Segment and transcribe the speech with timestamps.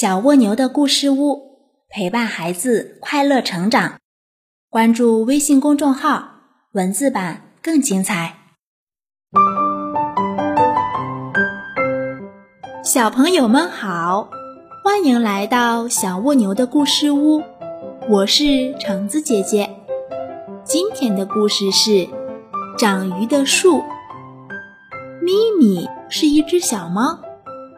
[0.00, 1.58] 小蜗牛的故事屋，
[1.90, 3.98] 陪伴孩子快乐成长。
[4.70, 6.36] 关注微信公众号，
[6.72, 8.34] 文字版更精彩。
[12.82, 14.30] 小朋友们好，
[14.82, 17.42] 欢迎来到小蜗牛的故事屋，
[18.08, 19.68] 我是橙子姐姐。
[20.64, 22.08] 今天的故事是
[22.78, 23.82] 长鱼的树。
[25.20, 27.18] 咪咪是一只小猫。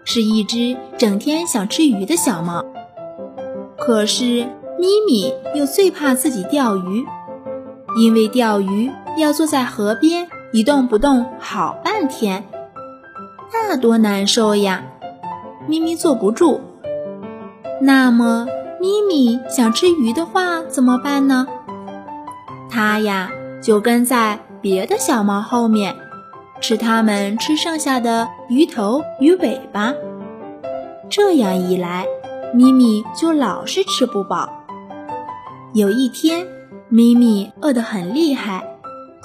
[0.05, 2.65] 是一只整天想吃鱼的小猫，
[3.79, 4.47] 可是
[4.79, 7.07] 咪咪又最怕自己钓鱼，
[7.97, 12.45] 因为钓鱼要坐在河边一动不动好半天，
[13.53, 14.85] 那多难受呀！
[15.69, 16.61] 咪咪坐不住。
[17.81, 18.47] 那么
[18.81, 21.47] 咪咪想吃鱼的话怎么办呢？
[22.69, 23.31] 它呀
[23.63, 25.97] 就跟在别的小猫后面。
[26.63, 29.93] 吃它们吃剩下的鱼头、鱼尾巴，
[31.11, 32.07] 这样一来，
[32.55, 34.49] 咪咪就老是吃不饱。
[35.75, 36.47] 有一天，
[36.89, 38.63] 咪咪饿得很厉害，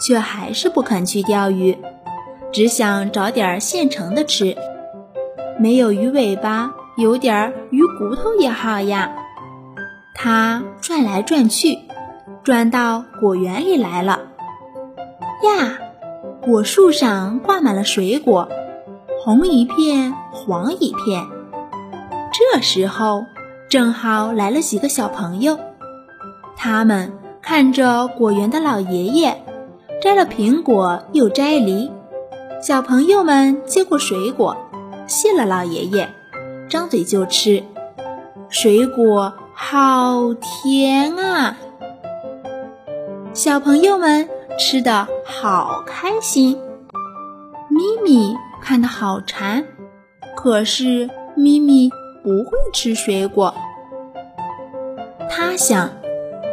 [0.01, 1.77] 却还是不肯去钓鱼，
[2.51, 4.57] 只想找点现成的吃。
[5.59, 9.11] 没有鱼尾巴，有点鱼骨头也好呀。
[10.15, 11.77] 它转来转去，
[12.43, 14.21] 转到果园里来了。
[15.43, 15.77] 呀！
[16.47, 18.47] 果树上挂满了水果，
[19.19, 21.27] 红一片，黄一片。
[22.31, 23.25] 这时候
[23.67, 25.59] 正好来了几个小朋友，
[26.55, 29.43] 他们看着果园的老爷爷
[30.01, 31.91] 摘了苹果又摘梨。
[32.61, 34.55] 小朋友们接过水果，
[35.05, 36.07] 谢了老爷爷，
[36.69, 37.61] 张嘴就吃。
[38.47, 41.57] 水果好甜啊！
[43.33, 44.29] 小朋友们。
[44.57, 46.57] 吃的好开心，
[47.69, 49.63] 咪咪看的好馋，
[50.35, 51.91] 可是咪咪
[52.23, 53.53] 不会吃水果。
[55.29, 55.91] 他想，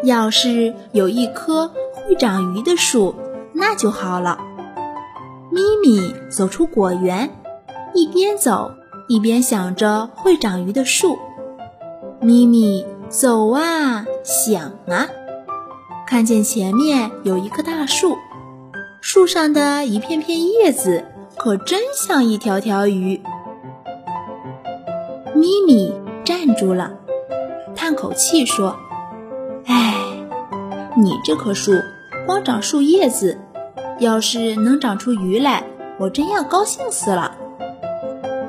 [0.03, 3.15] 要是有一棵会长鱼的树，
[3.55, 4.39] 那就好了。
[5.51, 7.31] 咪咪走出果园，
[7.95, 8.71] 一边走
[9.09, 11.19] 一边想着会长鱼的树。
[12.21, 15.09] 咪咪走啊，想啊。
[16.07, 18.17] 看见前面有一棵大树，
[19.01, 21.05] 树上的一片片叶子
[21.37, 23.21] 可真像一条条鱼。
[25.35, 25.93] 咪咪
[26.25, 26.93] 站住了，
[27.75, 28.77] 叹口气说
[29.67, 29.95] ：“哎，
[30.97, 31.73] 你这棵树
[32.27, 33.39] 光长树叶子，
[33.99, 35.65] 要是能长出鱼来，
[35.99, 37.35] 我真要高兴死了。”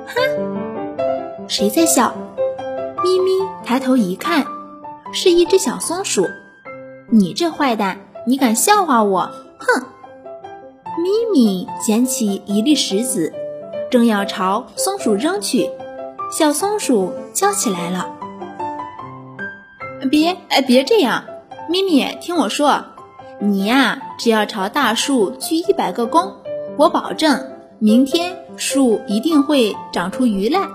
[0.07, 2.13] 哼，谁在笑？
[3.03, 4.45] 咪咪抬头一看，
[5.11, 6.27] 是一只小松鼠。
[7.15, 9.31] 你这坏蛋，你敢笑话我？
[9.57, 9.85] 哼！
[10.97, 13.31] 咪咪捡起一粒石子，
[13.89, 15.69] 正要朝松鼠扔去，
[16.29, 18.09] 小松鼠叫起来了
[20.11, 21.23] ：“别，哎，别这样！
[21.69, 22.83] 咪咪，听我说，
[23.39, 26.33] 你呀，只要朝大树鞠一百个躬，
[26.75, 27.49] 我保证
[27.79, 30.67] 明天树一定会长出鱼来。”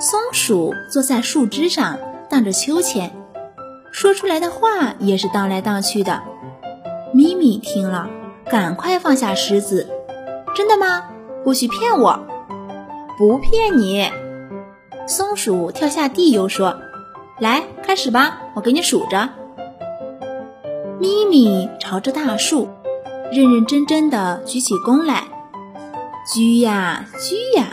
[0.00, 3.12] 松鼠坐在树枝上，荡着秋千。
[3.92, 6.22] 说出来的话也是荡来荡去的。
[7.12, 8.08] 咪咪听了，
[8.46, 9.88] 赶快放下石子。
[10.54, 11.08] 真的吗？
[11.44, 12.20] 不许骗我！
[13.18, 14.10] 不骗你。
[15.06, 16.76] 松鼠跳下地，又说
[17.40, 19.28] ：“来，开始吧，我给你数着。”
[21.00, 22.68] 咪咪朝着大树，
[23.32, 25.24] 认认真真的举起弓来，
[26.32, 27.68] 鞠呀鞠呀，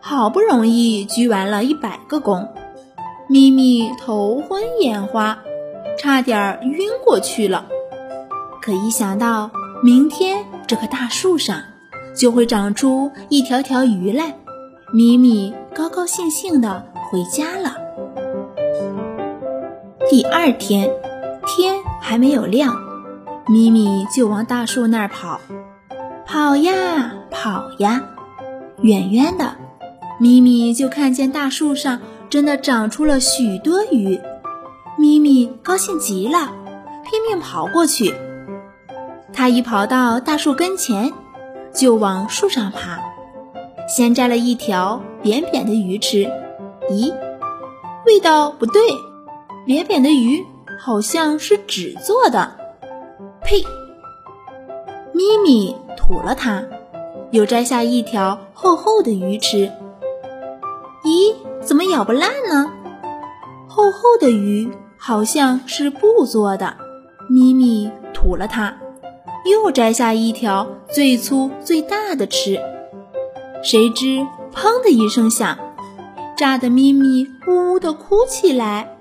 [0.00, 2.48] 好不容易鞠完了一百个躬。
[3.26, 5.38] 咪咪头昏眼花，
[5.98, 7.66] 差点晕过去了。
[8.60, 9.50] 可一想到
[9.82, 11.62] 明天这棵大树上
[12.14, 14.34] 就会长出一条条鱼来，
[14.92, 17.76] 咪咪高高兴兴地回家了。
[20.10, 20.90] 第二天
[21.46, 22.76] 天还没有亮，
[23.48, 25.40] 咪咪就往大树那儿跑，
[26.26, 28.02] 跑呀跑呀，
[28.82, 29.56] 远远的，
[30.20, 32.00] 咪咪就看见大树上。
[32.34, 34.20] 真的长出了许多鱼，
[34.98, 36.52] 咪咪高兴极了，
[37.04, 38.12] 拼命跑过去。
[39.32, 41.12] 它一跑到大树跟前，
[41.72, 42.98] 就往树上爬，
[43.86, 46.28] 先摘了一条扁扁的鱼吃。
[46.90, 47.14] 咦，
[48.04, 48.82] 味道不对，
[49.64, 50.44] 扁扁的鱼
[50.80, 52.56] 好像是纸做的。
[53.44, 53.62] 呸！
[55.12, 56.64] 咪咪吐了它，
[57.30, 59.70] 又摘下一条厚厚的鱼吃。
[61.64, 62.70] 怎么咬不烂呢？
[63.66, 66.76] 厚厚的鱼好像是布做的。
[67.28, 68.74] 咪咪吐了它，
[69.50, 72.60] 又摘下一条最粗最大的吃。
[73.62, 75.58] 谁知砰的一声响，
[76.36, 78.96] 炸得咪咪呜呜的哭起来。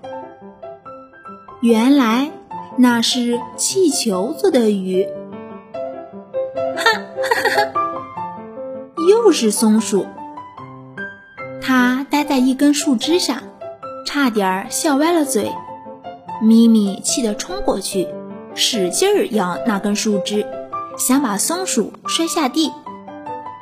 [1.62, 2.32] 原来
[2.78, 5.06] 那是气球做的鱼。
[6.56, 7.02] 哈哈
[7.34, 7.74] 哈哈！
[9.10, 10.08] 又是松鼠，
[12.54, 13.42] 一根树枝上，
[14.06, 15.52] 差点笑歪了嘴。
[16.40, 18.08] 咪咪气得冲过去，
[18.54, 20.46] 使劲儿咬那根树枝，
[20.96, 22.72] 想把松鼠摔下地。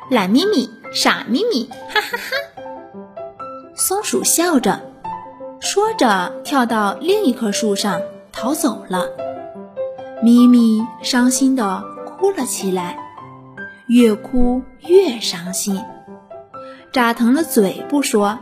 [0.10, 3.72] 懒咪咪，傻咪咪，哈哈哈！
[3.76, 4.82] 松鼠笑着，
[5.62, 8.02] 说着跳到另一棵树上
[8.34, 9.06] 逃走了。
[10.22, 12.98] 咪咪伤心的哭了起来，
[13.88, 15.82] 越哭越伤心，
[16.92, 18.38] 扎疼了嘴不说，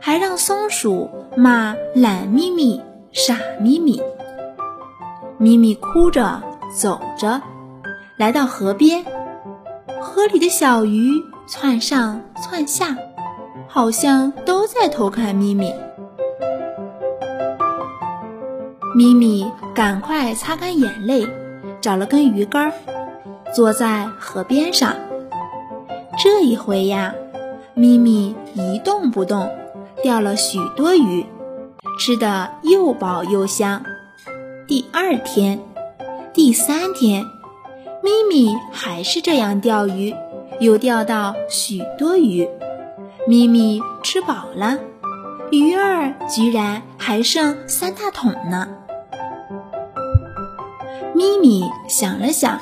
[0.00, 2.80] 还让松鼠骂懒咪咪。
[3.12, 4.00] 傻咪咪，
[5.36, 6.40] 咪咪哭着
[6.72, 7.42] 走着，
[8.16, 9.04] 来到河边。
[10.00, 11.10] 河里的小鱼
[11.48, 12.96] 窜上窜下，
[13.66, 15.74] 好像都在偷看咪咪。
[18.94, 19.44] 咪咪
[19.74, 21.26] 赶快擦干眼泪，
[21.80, 22.72] 找了根鱼竿，
[23.52, 24.94] 坐在河边上。
[26.16, 27.12] 这一回呀，
[27.74, 29.50] 咪咪一动不动，
[30.02, 31.24] 钓了许多鱼。
[31.98, 33.82] 吃的又饱又香。
[34.66, 35.60] 第二天、
[36.32, 37.24] 第三天，
[38.02, 40.14] 咪咪还是这样钓鱼，
[40.60, 42.48] 又钓到许多鱼。
[43.26, 44.78] 咪咪吃饱了，
[45.50, 48.66] 鱼儿居然还剩三大桶呢。
[51.14, 52.58] 咪咪想了想，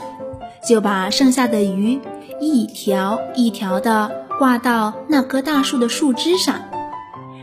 [0.66, 2.00] 就把剩下的鱼
[2.40, 6.60] 一条一条的挂到那棵大树的树枝上，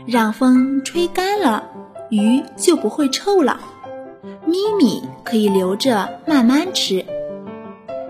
[0.06, 1.64] 让风吹干了。
[2.08, 3.58] 鱼就不会臭了，
[4.46, 7.04] 咪咪可以留着慢慢吃。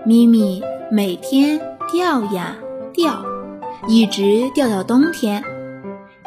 [0.05, 1.59] 咪咪每天
[1.91, 2.55] 钓呀
[2.93, 3.25] 钓，
[3.87, 5.43] 一直钓到冬天。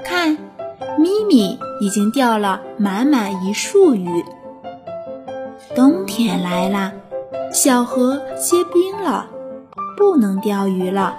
[0.04, 0.36] 看，
[0.98, 4.24] 咪咪已经钓了满满一树鱼。
[5.76, 6.92] 冬天来啦，
[7.52, 9.28] 小河结冰了，
[9.96, 11.14] 不能钓鱼了。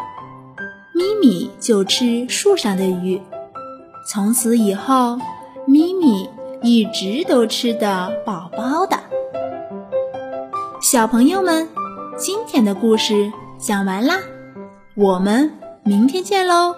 [0.93, 3.21] 咪咪就吃树上的鱼。
[4.05, 5.17] 从此以后，
[5.65, 6.29] 咪咪。
[6.63, 8.95] 一直都吃得饱饱的，
[10.79, 11.67] 小朋友们，
[12.19, 14.19] 今天的故事讲完啦，
[14.93, 15.51] 我们
[15.83, 16.75] 明天见喽。